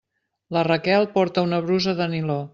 [0.57, 2.41] La Raquel porta una brusa de niló.